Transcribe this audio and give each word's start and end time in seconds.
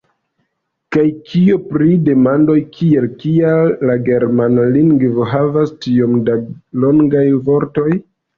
Kaj 0.95 1.01
kio 1.33 1.57
pri 1.73 1.97
demandoj 2.07 2.55
kiel 2.77 3.05
Kial 3.25 3.69
la 3.91 3.97
germana 4.09 4.65
lingvo 4.79 5.29
havas 5.35 5.75
tiom 5.85 6.17
da 6.31 6.39
longaj 6.87 7.25
vortoj? 7.51 7.89